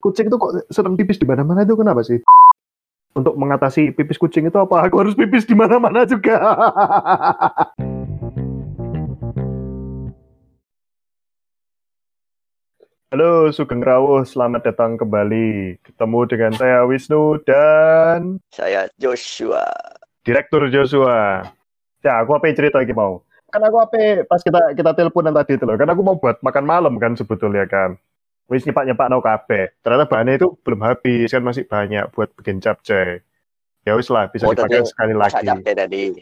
[0.00, 2.18] kucing itu kok sering pipis di mana-mana itu kenapa sih?
[3.12, 4.88] Untuk mengatasi pipis kucing itu apa?
[4.88, 6.40] Aku harus pipis di mana-mana juga.
[13.10, 15.82] Halo Sugeng Rawuh, selamat datang kembali.
[15.82, 19.66] Ketemu dengan saya Wisnu dan Saya Joshua.
[20.22, 21.42] Direktur Joshua.
[22.06, 23.26] Ya, aku apa cerita lagi mau?
[23.50, 25.74] Kan aku apa pas kita kita teleponan tadi itu loh.
[25.74, 27.98] Kan aku mau buat makan malam kan sebetulnya kan.
[28.50, 29.78] Wis nyepak nyepak no kafe.
[29.78, 33.22] Ternyata bahannya itu belum habis kan masih banyak buat bikin capcay.
[33.86, 35.46] Ya wis lah bisa Oh, dipakai sekali lagi.
[35.46, 36.18] capcay tadi.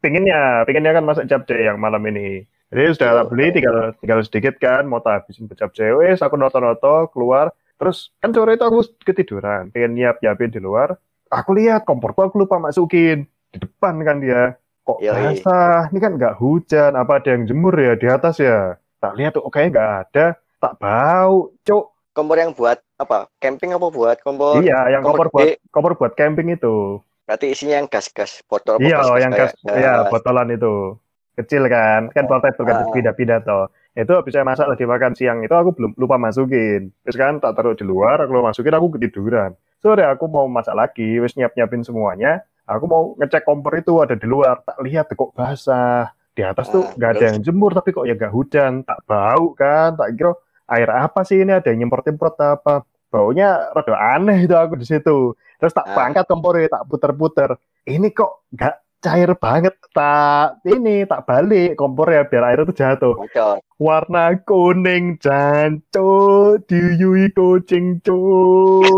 [0.00, 2.48] Pinginnya, pinginnya kan masak capcay yang malam ini.
[2.72, 5.92] Jadi sudah tak beli tinggal tinggal sedikit kan, mau tak habisin capcay.
[5.92, 7.52] Wes aku noto-noto keluar.
[7.76, 10.96] Terus kan sore itu aku ketiduran, pengen nyiap nyiapin di luar.
[11.28, 14.56] Aku lihat komporku aku lupa masukin di depan kan dia.
[14.80, 15.92] Kok basah?
[15.92, 18.80] Ini kan nggak hujan, apa ada yang jemur ya di atas ya?
[18.96, 20.26] Tak lihat tuh, kayaknya nggak ada.
[20.56, 21.84] Tak bau, cuk.
[22.10, 23.28] Kompor yang buat apa?
[23.36, 24.64] Camping apa buat kompor?
[24.64, 25.54] Iya, yang kompor kompor buat gede.
[25.68, 27.04] kompor buat camping itu.
[27.28, 28.80] Berarti isinya yang gas-gas botol.
[28.80, 30.08] Iya, gas-gas yang gas, ya gas.
[30.08, 30.96] botolan itu
[31.36, 32.88] kecil kan, kan portable kan Ah.
[32.88, 33.68] pindah-pindah toh.
[33.92, 36.88] Itu habis saya masak lagi makan siang itu aku belum lupa masukin.
[37.04, 39.52] Terus kan tak taruh di luar, aku masukin aku ketiduran.
[39.76, 42.40] Sore aku mau masak lagi, wis nyiap-nyiapin semuanya.
[42.64, 46.08] Aku mau ngecek kompor itu ada di luar, tak lihat kok basah.
[46.32, 47.28] Di atas tuh Ah, nggak ada terus?
[47.28, 50.32] yang jemur tapi kok ya nggak hujan, tak bau kan, tak kira
[50.66, 52.82] air apa sih ini ada yang nyemprot-nyemprot apa.
[53.06, 55.32] Baunya rada aneh itu aku di situ.
[55.56, 55.94] Terus tak Ah.
[55.94, 62.44] pangkat kompornya, tak puter-puter ini kok nggak cair banget tak ini tak balik kompornya biar
[62.52, 63.14] air itu jatuh.
[63.16, 63.60] Bocor.
[63.76, 68.88] warna kuning janco diuyui kucing cuk.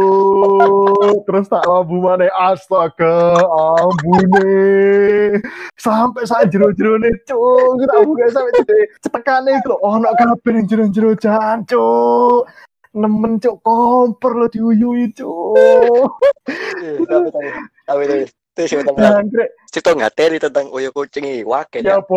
[1.26, 2.30] Terus tak lampu mana?
[2.30, 5.42] Astaga ambune.
[5.74, 10.64] Sampai saat jero-jero nih cuk tak buka sampai jadi cetekane itu oh nak kabeh ning
[10.70, 11.86] jero-jero janco
[12.94, 16.15] nemen cuk kompor lo diuyui cuk.
[17.03, 17.50] Tapi tapi
[17.82, 18.03] tapi
[18.58, 22.16] tapi itu sih tentang jangkrik cerita ngateri tentang oyo kucing ini wakil ya apa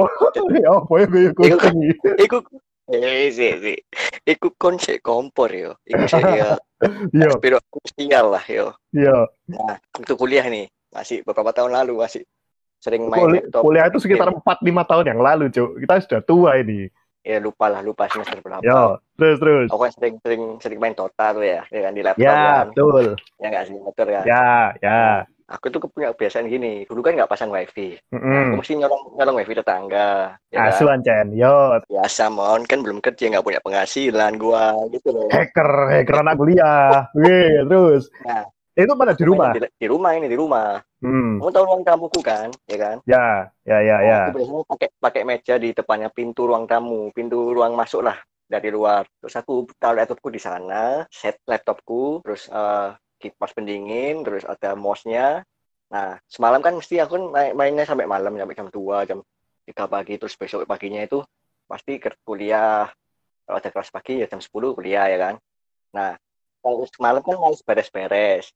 [0.58, 1.76] ya apa ya gue kucing
[2.18, 2.38] Iku
[2.92, 3.78] eh sih sih.
[4.26, 5.78] Iku konsep kompor yo.
[5.86, 6.58] Iku sih ya.
[7.14, 8.74] iya Spiro krusial lah yo.
[8.92, 12.26] iya Nah, untuk kuliah nih masih beberapa tahun lalu masih
[12.82, 13.62] sering main Kuliah, laptop.
[13.62, 15.70] kuliah itu sekitar 4-5 tahun yang lalu, Cuk.
[15.86, 16.90] Kita sudah tua ini.
[17.22, 18.66] Ya lupa lah lupa semester berapa.
[18.66, 19.68] Ya, terus terus.
[19.70, 21.06] Aku kan sering sering sering main tuh
[21.46, 22.66] ya, ya kan di laptop Ya, kan.
[22.74, 23.06] betul.
[23.38, 24.24] Ya nggak sih motor kan.
[24.26, 24.50] Ya,
[24.82, 25.02] ya.
[25.52, 26.88] Aku tuh punya kebiasaan gini.
[26.88, 28.00] Dulu kan nggak pasang wifi.
[28.00, 28.56] Aku Mm-mm.
[28.56, 30.40] mesti nyolong nyolong wifi tetangga.
[30.48, 30.72] Ya kan?
[30.72, 31.28] Asuhan, Cen.
[31.36, 35.28] Yo, Biasa mon kan belum kerja nggak punya penghasilan gua gitu loh.
[35.28, 37.12] hacker, hacker anak kuliah.
[37.12, 38.08] Oke, terus.
[38.24, 38.48] Nah.
[38.72, 39.52] Itu mana di rumah?
[39.52, 40.80] Di, di rumah ini di rumah.
[41.04, 41.44] Hmm.
[41.44, 42.98] Kamu tahu ruang tamuku kan, ya kan?
[43.04, 44.20] Ya, ya, ya, ya.
[44.32, 48.16] Aku biasanya pakai pakai meja di depannya pintu ruang tamu, pintu ruang masuk lah
[48.48, 49.04] dari luar.
[49.20, 55.46] Terus aku taruh laptopku di sana, set laptopku, terus eh, kipas pendingin, terus ada mouse-nya.
[55.92, 59.20] Nah, semalam kan mesti aku main mainnya sampai malam, sampai jam 2, jam
[59.70, 61.22] 3 pagi, terus besok paginya itu
[61.70, 62.90] pasti ke kuliah.
[63.46, 65.36] Kalau ada kelas pagi ya jam 10 kuliah ya kan.
[65.94, 66.18] Nah,
[66.64, 68.50] kalau semalam kan males beres-beres.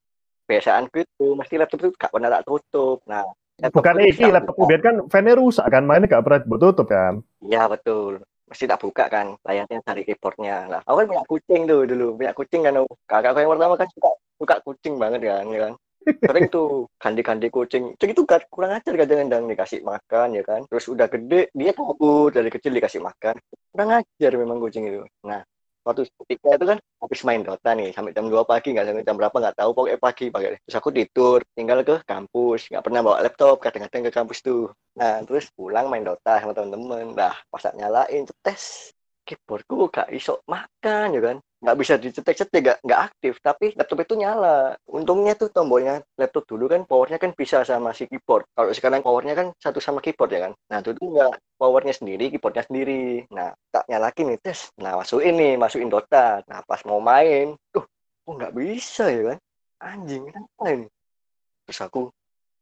[0.46, 3.02] Biasaanku itu mesti laptop itu gak pernah tak tutup.
[3.09, 3.25] Nah,
[3.56, 7.24] Bukan itu laptop biar kan fan rusak kan, mainnya gak pernah tutup kan.
[7.40, 8.22] Iya betul.
[8.45, 10.56] Mesti tak buka kan layarnya dari keyboardnya.
[10.72, 12.73] Nah, aku kan punya kucing tuh dulu, punya kucing kan.
[12.81, 12.88] oh.
[13.09, 15.73] Kakakku yang pertama kan suka suka kucing banget kan, ya kan.
[16.06, 17.83] Sering tuh ganti-ganti kucing.
[17.97, 20.61] Kucing itu gak- kurang ajar kadang-kadang dikasih makan ya kan.
[20.69, 23.35] Terus udah gede dia kabur dari kecil dikasih makan.
[23.73, 25.01] Kurang ajar memang kucing itu.
[25.25, 25.41] Nah,
[25.85, 29.16] waktu ketika itu kan habis main Dota nih sampai jam 2 pagi nggak sampai jam
[29.19, 33.18] berapa nggak tahu pokoknya pagi pakai terus aku tidur tinggal ke kampus nggak pernah bawa
[33.25, 37.19] laptop kadang-kadang ke kampus tuh Nah, terus pulang main Dota sama temen-temen.
[37.19, 38.63] Nah, pas nyalain tes
[39.28, 41.38] keyboardku gak iso makan ya kan.
[41.64, 43.34] Nggak bisa dicetek-cetek, nggak, nggak aktif.
[43.40, 44.76] Tapi laptop itu nyala.
[44.88, 48.46] Untungnya tuh tombolnya laptop dulu kan powernya kan bisa sama si keyboard.
[48.54, 50.54] Kalau sekarang powernya kan satu sama keyboard ya kan.
[50.70, 53.25] Nah, itu tuh nggak powernya sendiri, keyboardnya sendiri.
[53.31, 54.69] Nah, tak nyalakin nih tes.
[54.78, 56.44] Nah, masukin nih, masukin Dota.
[56.46, 57.88] Nah, pas mau main, tuh,
[58.28, 59.38] kok nggak bisa ya kan.
[59.80, 60.88] Anjing, kenapa ini?
[61.66, 62.01] Terus aku,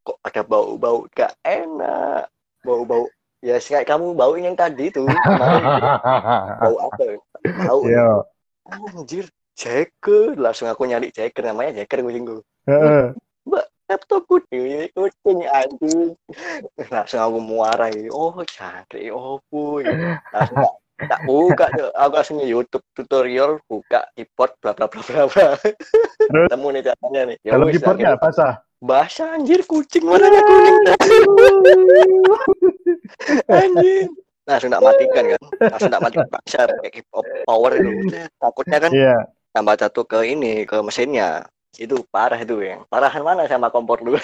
[0.03, 2.27] kok ada bau-bau gak enak
[2.63, 3.07] bau-bau
[3.43, 5.07] ya kayak kamu bau yang tadi tuh
[6.63, 7.17] bau apa ya?
[7.67, 8.07] bau Iya.
[8.67, 13.13] Anjir Jacker langsung aku nyari Jacker namanya Jacker kucingku Heeh.
[13.83, 16.15] laptopku di kucing anjing.
[16.89, 19.83] Langsung aku muarai oh Jacker oh boy
[20.31, 20.63] langsung
[21.03, 21.91] tak, buka tuh.
[21.91, 25.47] aku langsung YouTube tutorial buka keyboard bla bla bla bla bla.
[26.47, 27.37] Temu nih caranya nih.
[27.43, 28.53] Ya keyboardnya akhirnya- basah.
[28.79, 30.07] basah anjir kucing.
[30.07, 30.77] Warnanya kuning
[33.51, 34.07] anjir
[34.43, 35.41] langsung tak matikan kan
[35.71, 37.91] langsung tak matikan paksa pakai keep up power itu
[38.39, 39.17] takutnya kan Iya.
[39.55, 41.47] tambah satu ke ini ke mesinnya
[41.79, 44.19] itu parah itu yang parahan mana sama kompor dulu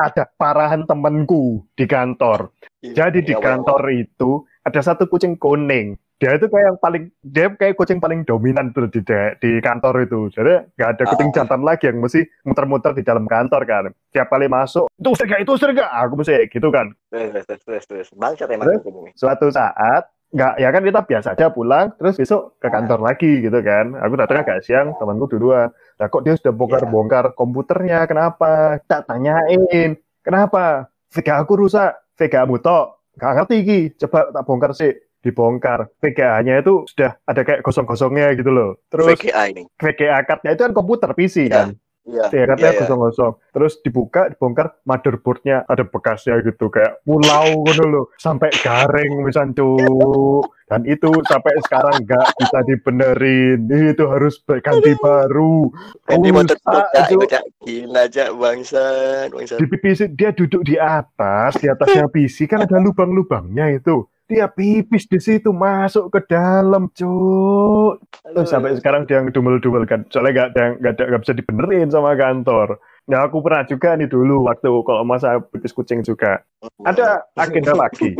[0.00, 2.56] ada parahan temenku di kantor.
[2.80, 6.00] Jadi di Ya, kantor itu ada satu kucing kuning.
[6.20, 9.00] Dia itu kayak yang paling dia kayak kucing paling dominan tuh di
[9.40, 10.28] di kantor itu.
[10.28, 11.34] Jadi nggak ada kucing Ah.
[11.40, 13.88] jantan lagi yang mesti muter-muter di dalam kantor kan.
[14.12, 15.88] Tiap kali masuk, itu usir gak, itu usir gak?
[15.88, 16.92] Aku mesti gitu kan.
[17.08, 18.68] terus terus terus bangsat emang
[19.16, 23.56] Suatu saat nggak ya kan kita biasa aja pulang terus besok ke kantor lagi gitu
[23.64, 23.96] kan.
[24.04, 25.72] Aku datang agak siang temanku duluan.
[25.96, 28.04] Lah kok dia sudah bongkar-bongkar komputernya?
[28.04, 28.76] Kenapa?
[28.84, 29.96] Tak tanyain.
[30.20, 30.92] Kenapa?
[31.08, 31.96] VGA aku rusak.
[32.20, 33.08] VGA mutok.
[33.16, 33.80] Nggak ngerti ki.
[34.04, 35.88] Coba tak bongkar sih dibongkar.
[36.00, 38.80] VGA-nya itu sudah ada kayak gosong-gosongnya gitu loh.
[38.88, 39.62] Terus VGA ini.
[39.76, 41.64] VGA card-nya itu kan komputer PC Ya.
[41.64, 41.68] kan?
[42.08, 42.26] Iya.
[42.32, 42.80] Ya katanya iya, iya.
[42.80, 43.32] gosong-gosong.
[43.52, 48.04] Terus dibuka dibongkar motherboardnya ada bekasnya gitu kayak pulau gitu loh.
[48.16, 53.58] Sampai garing misalnya cuk dan itu sampai sekarang nggak bisa dibenerin.
[53.68, 55.70] Itu harus ganti baru.
[56.08, 57.44] Ganti itu cak.
[57.68, 58.28] Gila cak.
[58.34, 59.58] Bangsat bangsat.
[59.60, 65.10] Di PC dia duduk di atas di atasnya PC kan ada lubang-lubangnya itu dia pipis
[65.10, 67.98] di situ masuk ke dalam cuk
[68.30, 70.06] Terus sampai sekarang dia ngedumel-dumel kan.
[70.06, 72.78] Soalnya nggak nggak nggak bisa dibenerin sama kantor.
[73.10, 76.46] Nah aku pernah juga nih dulu waktu kalau masa pipis kucing juga.
[76.86, 78.14] Ada agenda pagi.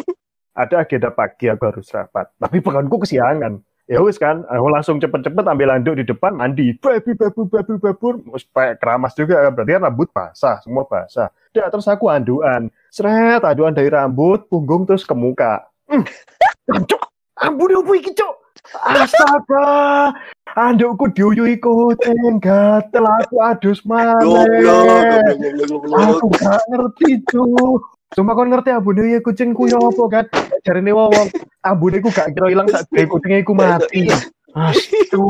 [0.51, 2.27] Ada agenda pagi aku harus rapat.
[2.35, 3.63] Tapi peganku kesiangan.
[3.91, 6.79] Ya wis kan, aku langsung cepet-cepet ambil handuk di depan mandi.
[6.79, 8.23] Babi babu babu babu.
[8.39, 9.51] Supaya keramas juga kan.
[9.51, 11.27] Berarti kan rambut basah, semua basah.
[11.51, 12.71] Ya, terus aku handuan.
[12.87, 15.67] Seret, handuan dari rambut, punggung terus ke muka.
[15.91, 16.07] Hmm.
[16.87, 17.03] Cuk,
[17.43, 18.35] ampun apa iki, Cuk?
[18.79, 20.15] Astaga,
[20.55, 24.15] andukku diuyui kucing, gatel aku adus maneh.
[25.91, 27.83] Aku gak ngerti, Cuk.
[28.11, 30.27] Cuma kon ngerti ambune ya kucingku ya apa kan?
[30.67, 31.31] Jarine wong
[31.63, 34.11] ambune ku gak kira ilang sak kucingnya iku mati.
[34.55, 35.27] Astu,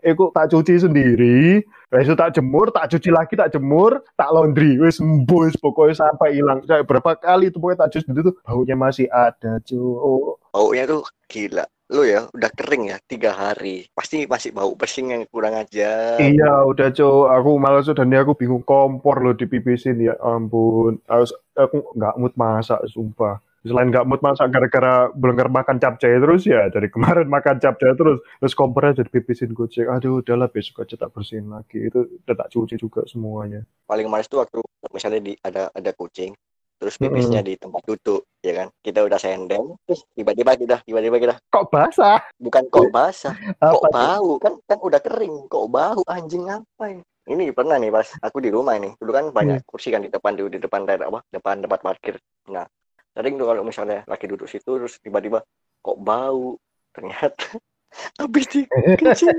[0.00, 1.60] iku tak cuci sendiri,
[1.92, 6.38] wis tak jemur, tak cuci lagi, tak jemur, tak laundry, wis sembuh, wis pokoknya sampai
[6.40, 6.64] hilang.
[6.64, 10.40] Kayak berapa kali itu pokoknya tak cuci itu tuh baunya masih ada, Cuk.
[10.54, 15.22] baunya tuh gila lu ya udah kering ya tiga hari pasti masih bau pesing yang
[15.28, 17.28] kurang aja Iya, udah Cuk.
[17.28, 20.96] Aku malas dan ini aku bingung kompor loh di pipisin ya ampun.
[21.04, 23.43] Harus aku nggak mood masak sumpah.
[23.64, 28.20] Selain nggak mood masak gara-gara belenggar makan capcay terus ya dari kemarin makan capcay terus
[28.36, 29.88] terus kompornya jadi pipisin kucing.
[29.88, 31.80] Aduh, udahlah besok aja tak bersihin lagi.
[31.80, 33.64] Itu udah tak cuci juga semuanya.
[33.84, 34.60] paling males tuh waktu
[34.92, 36.32] misalnya di ada ada kucing
[36.74, 41.34] terus pipisnya di tempat duduk ya kan kita udah sendeng terus tiba-tiba kita tiba-tiba kita
[41.48, 42.20] Kok basah?
[42.36, 43.32] bukan kok basah
[43.72, 43.92] kok tuh?
[43.92, 48.36] bau kan kan udah kering kok bau anjing apa ya ini pernah nih pas aku
[48.44, 51.20] di rumah ini dulu kan banyak kursi kan di depan di, di depan daerah apa
[51.32, 52.16] depan tempat parkir
[52.50, 52.66] nah
[53.14, 55.40] sering tuh kalau misalnya lagi duduk situ terus tiba-tiba
[55.80, 56.58] kok bau
[56.90, 57.46] ternyata
[58.20, 58.66] habis di
[58.98, 59.38] kencing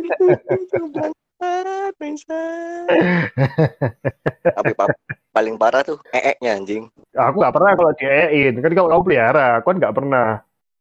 [0.96, 2.98] bangsat bangsat
[4.56, 5.00] tapi pa-
[5.36, 8.54] paling parah tuh ee-nya anjing Aku nggak pernah kalau diein.
[8.60, 10.28] Kan kalau kamu pelihara, aku kan nggak pernah.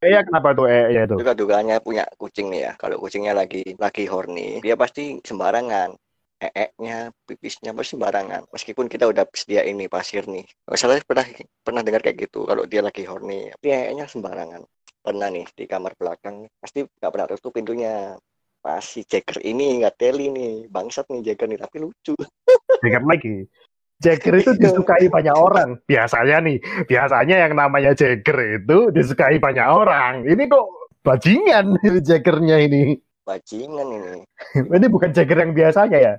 [0.03, 1.15] Eh, ya kenapa tuh eh itu?
[1.17, 5.97] juga dugaannya punya kucing nih ya kalau kucingnya lagi lagi horny dia pasti sembarangan
[6.41, 11.27] ee-nya pipisnya pasti sembarangan meskipun kita udah sedia ini pasir nih masalah pernah
[11.63, 14.63] pernah dengar kayak gitu kalau dia lagi horny dia ee-nya sembarangan
[15.05, 18.17] pernah nih di kamar belakang pasti nggak pernah tutup pintunya
[18.65, 22.17] pas si Jagger ini nggak teli nih bangsat nih Jagger nih tapi lucu
[22.85, 23.37] Jagger lagi.
[24.03, 25.81] Jagger itu disukai banyak orang.
[25.89, 30.29] Biasanya nih, biasanya yang namanya Jagger itu disukai banyak orang.
[30.29, 30.67] Ini kok
[31.01, 31.67] bajingan
[32.09, 33.01] Jaggernya ini.
[33.25, 34.23] Bajingan ini.
[34.77, 36.15] Ini bukan Jagger yang biasanya ya.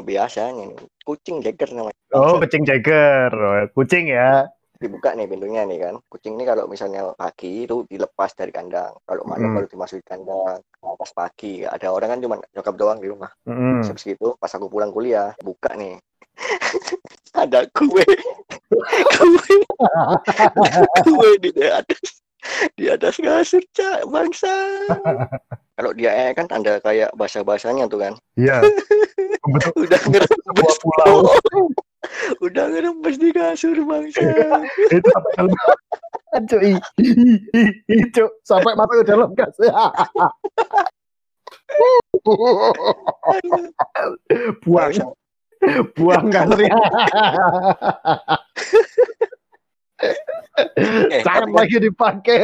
[0.00, 0.78] Biasanya nih.
[1.02, 1.98] Kucing Jagger namanya.
[2.14, 2.62] Oh, kucing.
[2.62, 3.30] Jagger.
[3.30, 4.46] Oh, Kucing ya.
[4.74, 5.94] dibuka nih pintunya nih kan.
[6.06, 8.92] Kucing ini kalau misalnya pagi itu dilepas dari kandang.
[9.02, 9.56] Kalau malam Hmm.
[9.56, 10.60] baru dimasukin kandang.
[10.60, 11.64] Nah, pas pagi.
[11.64, 13.30] Ada orang kan cuma nyokap doang di rumah.
[13.48, 13.80] Mm.
[13.82, 15.96] habis gitu pas aku pulang kuliah buka nih.
[17.34, 18.04] Ada kue.
[19.16, 19.54] Kue.
[21.06, 22.20] Kue di atas.
[22.76, 24.52] Di atas kasur cak bangsa
[25.74, 28.14] kalau dia eh kan ada kayak bahasa bahasanya tuh kan.
[28.38, 28.62] Iya.
[29.82, 31.26] Udah ngerembes pulau.
[32.44, 34.20] udah ngerembes di kasur bangsa
[34.92, 35.48] itu sampai dalam
[36.44, 36.76] cuy
[38.12, 38.28] Cuk.
[38.44, 39.32] sampai mata ke dalam
[44.68, 44.92] buang.
[45.96, 46.76] Buang kasurnya
[50.76, 52.40] eh, jangan tapi kan- lagi dipakai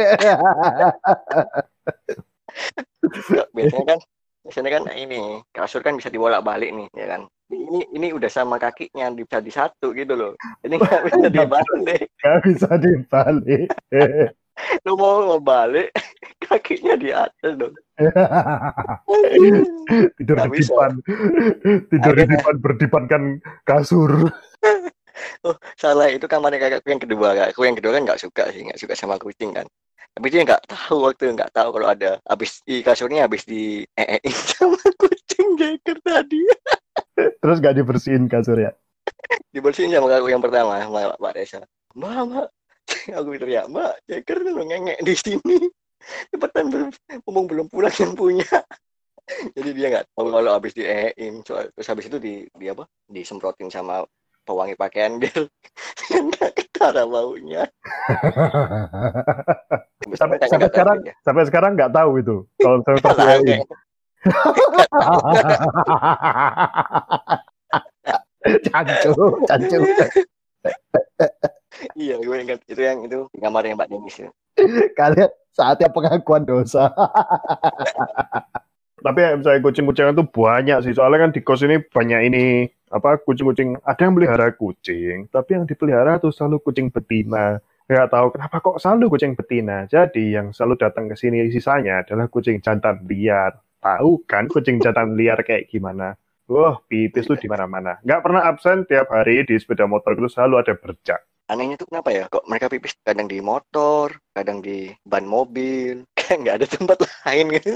[3.55, 3.99] biasanya kan
[4.41, 5.21] biasanya kan ini
[5.53, 7.21] kasur kan bisa dibolak balik nih ya kan?
[7.51, 10.33] Ini ini udah sama kakinya bisa di satu gitu loh.
[10.63, 13.67] Ini nggak bisa dibalik Gak bisa dibalik.
[14.85, 15.91] Lu mau mau balik
[16.47, 17.75] kakinya di atas dong.
[20.17, 20.73] tidur Nggak di bisa.
[20.73, 20.91] depan
[21.91, 23.23] tidur di depan berdepankan
[23.67, 24.31] kasur.
[25.45, 27.37] Oh, salah itu kamarnya kakakku yang kedua.
[27.37, 29.67] Kakakku yang kedua kan nggak suka sih nggak suka sama kucing kan
[30.11, 34.19] tapi dia nggak tahu waktu nggak tahu kalau ada habis di kasurnya habis di ee
[34.27, 36.43] sama kucing jeker tadi.
[37.15, 38.75] Terus gak dibersihin kasurnya?
[39.55, 41.63] Dibersihin sama kakakku yang pertama sama Pak Desa
[41.95, 42.47] mbak mbak.
[43.17, 45.57] Aku teriak mbak jeker tuh ngengek di sini.
[46.33, 46.91] Cepetan
[47.23, 48.57] ngomong belum pulang yang punya.
[49.55, 51.15] Jadi dia nggak tahu kalau habis di ee
[51.45, 52.83] terus habis itu di, di apa?
[53.07, 54.03] Disemprotin sama
[54.41, 55.45] pewangi pakaian biar
[56.19, 57.63] nggak ketara baunya
[60.19, 61.13] sampai sampai sekarang dia.
[61.23, 63.69] sampai sekarang nggak tahu itu kalau kayak-
[68.69, 69.11] cancu
[69.47, 69.77] cancu
[71.97, 74.29] iya gue ingat itu yang itu di kamarnya Mbak Denis ya.
[74.93, 76.91] kalian saatnya pengakuan dosa
[79.01, 83.17] tapi ya, misalnya kucing-kucingan tuh banyak sih soalnya kan di kos ini banyak ini apa
[83.23, 83.79] kucing-kucing.
[83.81, 87.57] Ada yang pelihara kucing tapi yang dipelihara tuh selalu kucing betina.
[87.87, 89.87] Nggak tahu kenapa kok selalu kucing betina.
[89.87, 93.55] Jadi yang selalu datang ke sini sisanya adalah kucing jantan liar.
[93.81, 96.13] Tahu kan kucing jantan liar kayak gimana?
[96.51, 97.97] Wah pipis tuh di mana-mana.
[98.03, 102.09] Nggak pernah absen tiap hari di sepeda motor itu selalu ada bercak anehnya tuh kenapa
[102.15, 106.97] ya kok mereka pipis kadang di motor kadang di ban mobil kayak nggak ada tempat
[107.27, 107.75] lain gitu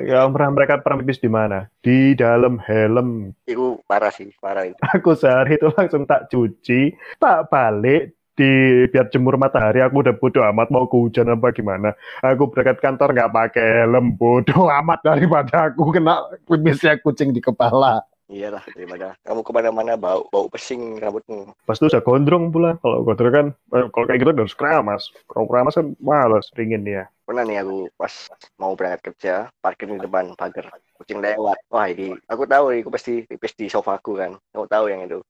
[0.00, 1.68] Ya, pernah mereka pernah pipis di mana?
[1.84, 3.36] Di dalam helm.
[3.44, 9.12] itu parah sih parah itu Aku sehari itu langsung tak cuci, tak balik di biar
[9.12, 9.84] jemur matahari.
[9.84, 11.92] Aku udah bodo amat mau kehujan apa gimana.
[12.24, 18.00] Aku berangkat kantor nggak pakai helm, bodo amat daripada aku kena pipisnya kucing di kepala.
[18.30, 21.50] Iyalah daripada kamu ke mana-mana bau bau pesing rambutmu.
[21.66, 22.78] Pas itu udah gondrong pula.
[22.78, 25.02] Kalau gondrong kan, eh, kalau kayak gitu harus keramas.
[25.26, 27.10] Kalau keramas kan malas ringin dia.
[27.30, 28.10] pernah nih aku pas
[28.58, 30.66] mau berangkat kerja parkir di depan pagar
[30.98, 31.62] kucing lewat.
[31.70, 34.34] Wah ini aku tahu ini aku pasti pipis di sofaku kan.
[34.50, 35.22] Aku tahu yang itu.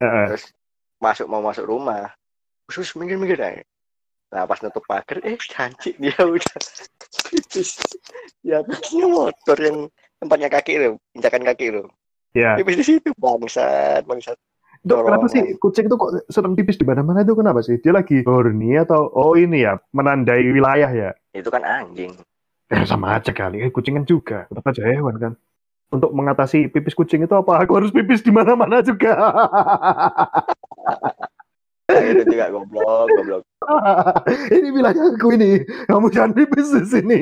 [0.00, 0.32] Heeh.
[0.32, 0.48] terus
[0.96, 2.08] masuk mau masuk rumah.
[2.68, 3.64] Khusus minggir minggir aja
[4.32, 6.60] nah pas nutup pagar eh cantik dia udah.
[8.48, 11.84] Atasnya motor yang tempatnya kaki itu injakan kaki itu
[12.32, 14.40] Ya, pipis di situ bangsat bangsat
[14.82, 17.78] itu kenapa sih kucing itu kok sering pipis di mana-mana itu kenapa sih?
[17.78, 21.10] Dia lagi horny atau oh ini ya menandai wilayah ya?
[21.32, 22.18] itu kan anjing
[22.72, 25.32] Ya sama aja kali, eh, kucing kan juga, tetap aja hewan kan.
[25.92, 27.60] Untuk mengatasi pipis kucing itu apa?
[27.68, 29.12] Aku harus pipis di mana-mana juga.
[31.92, 33.42] Itu juga goblok goblok
[34.56, 37.20] ini wilayah aku ini, kamu jangan pipis di sini.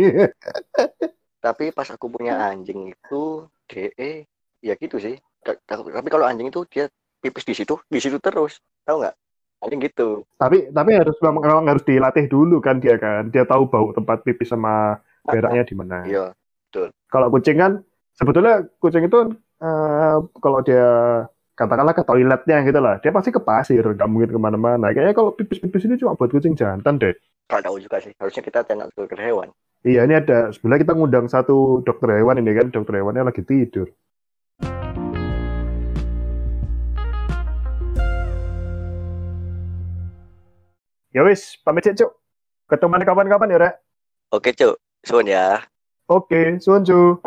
[1.43, 4.30] tapi pas aku punya anjing itu DE
[4.61, 5.17] ya gitu sih.
[5.45, 6.87] Tapi kalau anjing itu dia
[7.21, 8.61] pipis di situ di situ terus.
[8.85, 9.15] Tahu nggak?
[9.61, 10.25] Anjing gitu.
[10.41, 14.25] Tapi tapi harus memang memang harus dilatih dulu kan dia kan, dia tahu bau tempat
[14.25, 15.97] pipis sama beraknya di mana.
[16.09, 16.33] iya
[17.13, 17.73] Kalau kucing kan
[18.17, 20.89] sebetulnya kucing itu eh, kalau dia
[21.61, 24.97] katakanlah ke toiletnya gitu lah, dia pasti ke pasir, nggak mungkin ke mana-mana.
[24.97, 27.13] Kayaknya kalau pipis-pipis ini cuma buat kucing jantan deh.
[27.51, 28.15] kalau tahu juga sih.
[28.17, 29.51] Harusnya kita tanya ke dokter hewan.
[29.85, 33.93] Iya, ini ada sebenarnya kita ngundang satu dokter hewan ini kan, dokter hewannya lagi tidur.
[41.11, 42.15] Ya wis, pamit sih, Cuk.
[42.71, 43.75] Ketemu kapan-kapan ya, Rek.
[44.31, 45.59] oke cuk sun ya
[46.07, 47.23] Oke, suun, Cuk.